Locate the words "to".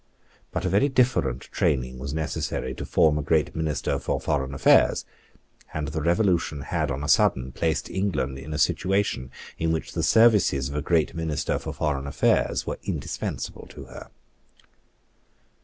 2.73-2.87, 13.67-13.83